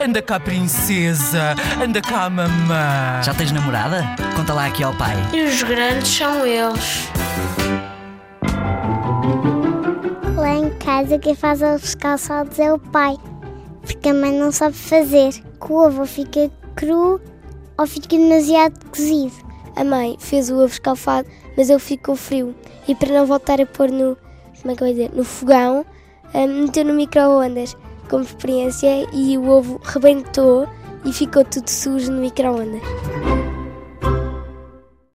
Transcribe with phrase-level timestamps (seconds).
[0.00, 1.54] Anda cá, princesa.
[1.82, 3.22] Anda cá, mamã.
[3.22, 4.02] Já tens namorada?
[4.36, 5.14] Conta lá aqui ao pai.
[5.32, 7.08] E os grandes são eles.
[10.36, 13.16] Lá em casa quem faz os calçados é o pai,
[13.82, 15.32] porque a mãe não sabe fazer.
[15.32, 17.20] Que o ovo fica cru
[17.78, 19.32] ou fica demasiado cozido.
[19.76, 22.54] A mãe fez o ovo escalfado, mas ele ficou frio.
[22.88, 24.16] E para não voltar a pôr no,
[24.60, 25.86] como é que eu vou dizer, no fogão,
[26.34, 27.76] meteu no micro-ondas
[28.08, 30.68] como experiência e o ovo rebentou
[31.04, 32.82] e ficou tudo sujo no micro-ondas.